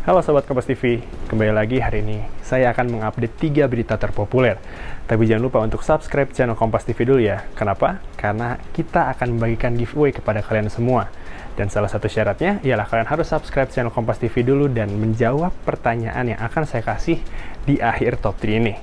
Halo 0.00 0.24
Sobat 0.24 0.48
Kompas 0.48 0.64
TV, 0.64 1.04
kembali 1.28 1.52
lagi 1.52 1.76
hari 1.76 2.00
ini 2.00 2.24
saya 2.40 2.72
akan 2.72 2.88
mengupdate 2.88 3.36
3 3.52 3.68
berita 3.68 4.00
terpopuler. 4.00 4.56
Tapi 5.04 5.28
jangan 5.28 5.44
lupa 5.44 5.60
untuk 5.60 5.84
subscribe 5.84 6.32
channel 6.32 6.56
Kompas 6.56 6.88
TV 6.88 7.04
dulu 7.04 7.20
ya. 7.20 7.44
Kenapa? 7.52 8.00
Karena 8.16 8.56
kita 8.72 9.12
akan 9.12 9.36
membagikan 9.36 9.76
giveaway 9.76 10.08
kepada 10.08 10.40
kalian 10.40 10.72
semua. 10.72 11.12
Dan 11.52 11.68
salah 11.68 11.92
satu 11.92 12.08
syaratnya 12.08 12.64
ialah 12.64 12.88
kalian 12.88 13.12
harus 13.12 13.28
subscribe 13.28 13.68
channel 13.68 13.92
Kompas 13.92 14.16
TV 14.16 14.40
dulu 14.40 14.72
dan 14.72 14.88
menjawab 14.88 15.52
pertanyaan 15.68 16.32
yang 16.32 16.40
akan 16.40 16.64
saya 16.64 16.80
kasih 16.80 17.20
di 17.68 17.76
akhir 17.76 18.24
top 18.24 18.40
3 18.40 18.56
ini. 18.56 18.80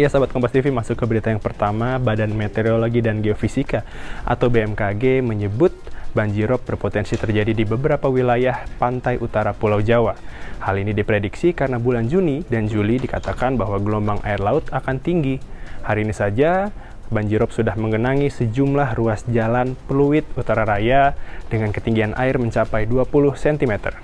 Ya 0.00 0.08
sahabat 0.08 0.32
Kompas 0.32 0.56
TV 0.56 0.72
masuk 0.72 0.96
ke 0.96 1.04
berita 1.04 1.28
yang 1.28 1.44
pertama, 1.44 2.00
Badan 2.00 2.32
Meteorologi 2.32 3.04
dan 3.04 3.20
Geofisika 3.20 3.84
atau 4.24 4.48
BMKG 4.48 5.20
menyebut 5.20 5.76
banjirop 6.18 6.66
berpotensi 6.66 7.14
terjadi 7.14 7.54
di 7.54 7.62
beberapa 7.62 8.10
wilayah 8.10 8.66
pantai 8.82 9.22
utara 9.22 9.54
Pulau 9.54 9.78
Jawa. 9.78 10.18
Hal 10.58 10.82
ini 10.82 10.90
diprediksi 10.90 11.54
karena 11.54 11.78
bulan 11.78 12.10
Juni 12.10 12.42
dan 12.50 12.66
Juli 12.66 12.98
dikatakan 12.98 13.54
bahwa 13.54 13.78
gelombang 13.78 14.18
air 14.26 14.42
laut 14.42 14.66
akan 14.74 14.98
tinggi. 14.98 15.38
Hari 15.86 16.02
ini 16.02 16.10
saja, 16.10 16.74
banjirop 17.14 17.54
sudah 17.54 17.78
mengenangi 17.78 18.34
sejumlah 18.34 18.98
ruas 18.98 19.22
jalan 19.30 19.78
Pluit 19.86 20.26
Utara 20.34 20.66
Raya 20.66 21.14
dengan 21.46 21.70
ketinggian 21.70 22.18
air 22.18 22.34
mencapai 22.42 22.90
20 22.90 23.06
cm. 23.38 23.94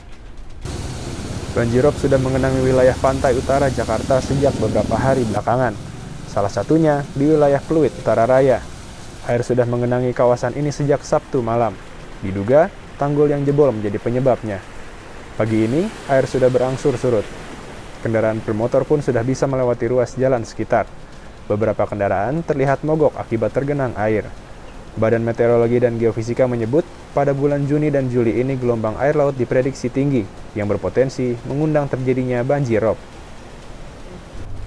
Banjirop 1.59 1.99
sudah 1.99 2.19
mengenangi 2.23 2.63
wilayah 2.63 2.95
pantai 2.95 3.35
utara 3.35 3.67
Jakarta 3.75 4.23
sejak 4.23 4.55
beberapa 4.63 4.95
hari 4.95 5.27
belakangan. 5.27 5.75
Salah 6.31 6.51
satunya 6.51 7.03
di 7.19 7.27
wilayah 7.27 7.59
Pluit 7.63 7.91
Utara 7.99 8.27
Raya. 8.27 8.63
Air 9.27 9.43
sudah 9.43 9.67
mengenangi 9.67 10.15
kawasan 10.15 10.55
ini 10.55 10.71
sejak 10.71 11.03
Sabtu 11.03 11.43
malam. 11.43 11.75
Diduga, 12.25 12.73
tanggul 12.97 13.29
yang 13.29 13.45
jebol 13.45 13.69
menjadi 13.69 14.01
penyebabnya. 14.01 14.65
Pagi 15.37 15.69
ini, 15.69 15.85
air 16.09 16.25
sudah 16.25 16.49
berangsur 16.49 16.97
surut. 16.97 17.27
Kendaraan 18.01 18.41
bermotor 18.41 18.89
pun 18.89 19.05
sudah 19.05 19.21
bisa 19.21 19.45
melewati 19.45 19.85
ruas 19.93 20.17
jalan 20.17 20.41
sekitar. 20.41 20.89
Beberapa 21.45 21.85
kendaraan 21.85 22.41
terlihat 22.41 22.81
mogok 22.81 23.21
akibat 23.21 23.53
tergenang 23.53 23.93
air. 24.01 24.25
Badan 24.97 25.21
Meteorologi 25.21 25.85
dan 25.85 26.01
Geofisika 26.01 26.49
menyebut, 26.49 26.89
pada 27.13 27.37
bulan 27.37 27.69
Juni 27.69 27.93
dan 27.93 28.09
Juli 28.09 28.41
ini 28.41 28.57
gelombang 28.57 28.97
air 28.97 29.13
laut 29.15 29.37
diprediksi 29.37 29.93
tinggi, 29.93 30.25
yang 30.57 30.65
berpotensi 30.65 31.37
mengundang 31.45 31.93
terjadinya 31.93 32.41
banjir 32.41 32.81
rob. 32.81 32.97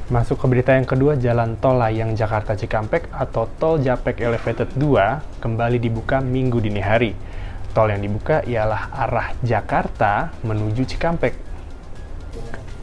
Masuk 0.07 0.39
ke 0.39 0.47
berita 0.47 0.71
yang 0.71 0.87
kedua, 0.87 1.19
Jalan 1.19 1.59
Tol 1.59 1.75
Layang 1.75 2.15
Jakarta 2.15 2.55
Cikampek 2.55 3.11
atau 3.11 3.43
Tol 3.59 3.83
Japek 3.83 4.23
Elevated 4.23 4.71
2 4.79 5.43
kembali 5.43 5.83
dibuka 5.83 6.23
minggu 6.23 6.63
dini 6.63 6.79
hari. 6.79 7.11
Tol 7.77 7.93
yang 7.93 8.01
dibuka 8.01 8.41
ialah 8.41 8.89
arah 8.89 9.37
Jakarta 9.45 10.33
menuju 10.41 10.81
Cikampek. 10.89 11.37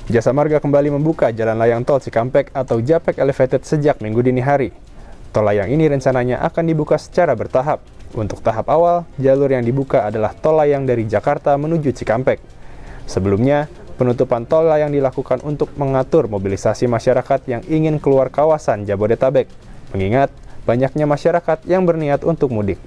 Jasa 0.06 0.31
Marga 0.31 0.62
kembali 0.62 0.95
membuka 0.95 1.34
jalan 1.34 1.59
layang 1.59 1.83
tol 1.83 1.98
Cikampek 1.98 2.55
atau 2.55 2.78
Japek 2.78 3.19
Elevated 3.19 3.67
sejak 3.67 3.98
minggu 3.98 4.22
dini 4.22 4.39
hari. 4.39 4.70
Tol 5.34 5.50
layang 5.50 5.75
ini 5.75 5.91
rencananya 5.91 6.47
akan 6.47 6.70
dibuka 6.70 6.95
secara 6.95 7.34
bertahap. 7.34 7.83
Untuk 8.15 8.39
tahap 8.39 8.70
awal, 8.70 9.03
jalur 9.19 9.50
yang 9.50 9.67
dibuka 9.67 10.06
adalah 10.06 10.31
tol 10.31 10.62
layang 10.62 10.87
dari 10.87 11.11
Jakarta 11.11 11.59
menuju 11.59 11.91
Cikampek. 11.91 12.39
Sebelumnya, 13.11 13.67
penutupan 13.98 14.47
tol 14.47 14.70
layang 14.70 14.95
dilakukan 14.95 15.42
untuk 15.42 15.75
mengatur 15.75 16.31
mobilisasi 16.31 16.87
masyarakat 16.87 17.50
yang 17.50 17.67
ingin 17.67 17.98
keluar 17.98 18.31
kawasan 18.31 18.87
Jabodetabek, 18.87 19.50
mengingat 19.91 20.31
banyaknya 20.70 21.11
masyarakat 21.11 21.67
yang 21.67 21.83
berniat 21.83 22.22
untuk 22.22 22.55
mudik. 22.55 22.78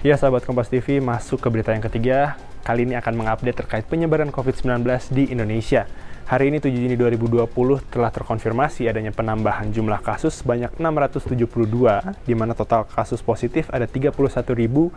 Ya 0.00 0.16
sahabat 0.16 0.48
Kompas 0.48 0.72
TV, 0.72 0.96
masuk 0.96 1.44
ke 1.44 1.52
berita 1.52 1.76
yang 1.76 1.84
ketiga. 1.84 2.40
Kali 2.64 2.88
ini 2.88 2.96
akan 2.96 3.20
mengupdate 3.20 3.52
terkait 3.52 3.84
penyebaran 3.84 4.32
COVID-19 4.32 4.80
di 5.12 5.28
Indonesia. 5.28 5.84
Hari 6.24 6.48
ini 6.48 6.56
7 6.56 6.72
Juni 6.72 6.96
2020 6.96 7.44
telah 7.92 8.08
terkonfirmasi 8.08 8.88
adanya 8.88 9.12
penambahan 9.12 9.68
jumlah 9.68 10.00
kasus 10.00 10.40
sebanyak 10.40 10.72
672, 10.80 12.16
di 12.24 12.32
mana 12.32 12.56
total 12.56 12.88
kasus 12.88 13.20
positif 13.20 13.68
ada 13.68 13.84
31.186 13.84 14.88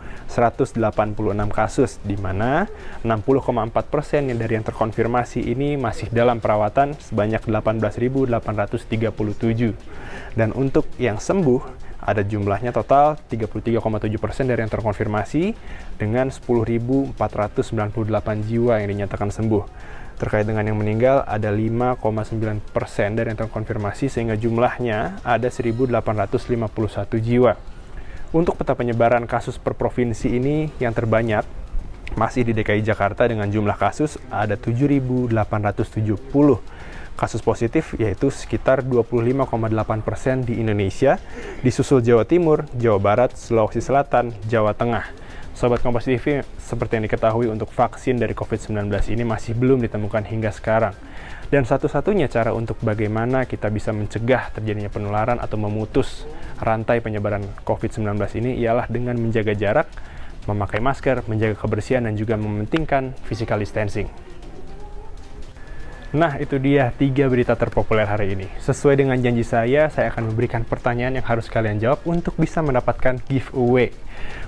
kasus, 1.52 2.00
di 2.00 2.16
mana 2.16 2.64
60,4 3.04 3.92
persen 3.92 4.32
yang 4.32 4.40
dari 4.40 4.56
yang 4.56 4.64
terkonfirmasi 4.64 5.52
ini 5.52 5.76
masih 5.76 6.08
dalam 6.08 6.40
perawatan 6.40 6.96
sebanyak 6.96 7.44
18.837. 7.44 9.76
Dan 10.32 10.56
untuk 10.56 10.88
yang 10.96 11.20
sembuh, 11.20 11.83
ada 12.04 12.20
jumlahnya 12.20 12.70
total 12.76 13.16
33,7% 13.32 14.44
dari 14.44 14.60
yang 14.60 14.68
terkonfirmasi 14.68 15.56
dengan 15.96 16.28
10.498 16.28 17.16
jiwa 18.44 18.84
yang 18.84 18.88
dinyatakan 18.92 19.32
sembuh. 19.32 19.64
Terkait 20.14 20.46
dengan 20.46 20.62
yang 20.62 20.78
meninggal 20.78 21.24
ada 21.26 21.50
5,9% 21.50 23.18
dari 23.18 23.34
yang 23.34 23.40
terkonfirmasi 23.40 24.12
sehingga 24.12 24.36
jumlahnya 24.36 25.24
ada 25.24 25.48
1.851 25.48 27.18
jiwa. 27.18 27.56
Untuk 28.34 28.60
peta 28.60 28.76
penyebaran 28.76 29.24
kasus 29.24 29.56
per 29.58 29.72
provinsi 29.74 30.28
ini 30.28 30.68
yang 30.78 30.92
terbanyak 30.94 31.42
masih 32.14 32.46
di 32.46 32.54
DKI 32.54 32.84
Jakarta 32.86 33.26
dengan 33.26 33.50
jumlah 33.50 33.74
kasus 33.74 34.20
ada 34.30 34.54
7.870 34.54 35.34
kasus 37.14 37.42
positif 37.42 37.94
yaitu 37.98 38.30
sekitar 38.30 38.82
25,8 38.82 39.50
persen 40.02 40.42
di 40.42 40.58
Indonesia, 40.58 41.18
disusul 41.62 42.02
Jawa 42.02 42.26
Timur, 42.26 42.66
Jawa 42.74 42.98
Barat, 42.98 43.34
Sulawesi 43.38 43.82
Selatan, 43.82 44.34
Jawa 44.46 44.74
Tengah. 44.74 45.24
Sobat 45.54 45.78
Kompas 45.86 46.02
TV, 46.02 46.42
seperti 46.58 46.98
yang 46.98 47.06
diketahui 47.06 47.46
untuk 47.46 47.70
vaksin 47.70 48.18
dari 48.18 48.34
COVID-19 48.34 48.90
ini 49.14 49.22
masih 49.22 49.54
belum 49.54 49.86
ditemukan 49.86 50.26
hingga 50.26 50.50
sekarang. 50.50 50.98
Dan 51.46 51.62
satu-satunya 51.62 52.26
cara 52.26 52.50
untuk 52.50 52.74
bagaimana 52.82 53.46
kita 53.46 53.70
bisa 53.70 53.94
mencegah 53.94 54.50
terjadinya 54.50 54.90
penularan 54.90 55.38
atau 55.38 55.54
memutus 55.54 56.26
rantai 56.58 56.98
penyebaran 56.98 57.46
COVID-19 57.62 58.18
ini 58.42 58.58
ialah 58.66 58.90
dengan 58.90 59.14
menjaga 59.14 59.54
jarak, 59.54 59.86
memakai 60.50 60.82
masker, 60.82 61.22
menjaga 61.30 61.54
kebersihan, 61.54 62.02
dan 62.02 62.18
juga 62.18 62.34
mementingkan 62.34 63.14
physical 63.22 63.62
distancing. 63.62 64.10
Nah, 66.14 66.38
itu 66.38 66.62
dia 66.62 66.94
tiga 66.94 67.26
berita 67.26 67.58
terpopuler 67.58 68.06
hari 68.06 68.38
ini. 68.38 68.46
Sesuai 68.62 69.02
dengan 69.02 69.18
janji 69.18 69.42
saya, 69.42 69.90
saya 69.90 70.14
akan 70.14 70.30
memberikan 70.30 70.62
pertanyaan 70.62 71.18
yang 71.18 71.26
harus 71.26 71.50
kalian 71.50 71.82
jawab 71.82 72.06
untuk 72.06 72.38
bisa 72.38 72.62
mendapatkan 72.62 73.18
giveaway. 73.26 73.90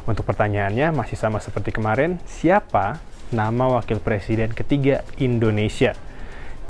Untuk 0.07 0.23
pertanyaannya 0.31 0.95
masih 0.95 1.19
sama 1.19 1.43
seperti 1.43 1.75
kemarin, 1.75 2.23
siapa 2.23 3.03
nama 3.35 3.83
wakil 3.83 3.99
presiden 3.99 4.55
ketiga 4.55 5.03
Indonesia? 5.19 5.99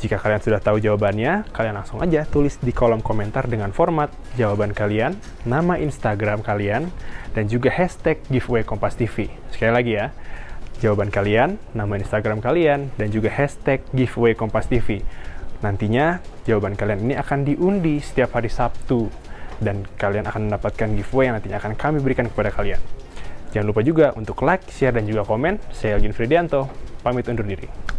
Jika 0.00 0.16
kalian 0.16 0.40
sudah 0.40 0.64
tahu 0.64 0.80
jawabannya, 0.80 1.44
kalian 1.52 1.76
langsung 1.76 2.00
aja 2.00 2.24
tulis 2.24 2.56
di 2.56 2.72
kolom 2.72 3.04
komentar 3.04 3.44
dengan 3.52 3.76
format 3.76 4.08
jawaban 4.40 4.72
kalian, 4.72 5.12
nama 5.44 5.76
Instagram 5.76 6.40
kalian, 6.40 6.88
dan 7.36 7.44
juga 7.52 7.68
hashtag 7.68 8.16
giveaway 8.32 8.64
Kompas 8.64 8.96
TV. 8.96 9.28
Sekali 9.52 9.72
lagi 9.76 9.92
ya, 10.00 10.08
jawaban 10.80 11.08
kalian, 11.08 11.56
nama 11.72 11.96
Instagram 11.96 12.44
kalian, 12.44 12.92
dan 13.00 13.08
juga 13.08 13.32
hashtag 13.32 13.80
giveaway 13.96 14.36
Kompas 14.36 14.68
TV. 14.68 15.00
Nantinya 15.64 16.20
jawaban 16.44 16.76
kalian 16.76 17.00
ini 17.08 17.14
akan 17.16 17.48
diundi 17.48 18.00
setiap 18.04 18.36
hari 18.36 18.52
Sabtu 18.52 19.08
dan 19.56 19.88
kalian 19.96 20.28
akan 20.28 20.52
mendapatkan 20.52 20.88
giveaway 20.92 21.32
yang 21.32 21.34
nantinya 21.40 21.56
akan 21.56 21.72
kami 21.74 21.98
berikan 22.04 22.28
kepada 22.28 22.52
kalian. 22.52 22.80
Jangan 23.56 23.66
lupa 23.72 23.80
juga 23.80 24.12
untuk 24.20 24.44
like, 24.44 24.68
share, 24.68 24.92
dan 24.92 25.08
juga 25.08 25.24
komen. 25.24 25.56
Saya 25.72 25.96
Elgin 25.96 26.12
Fridianto, 26.12 26.68
pamit 27.00 27.24
undur 27.24 27.48
diri. 27.48 27.95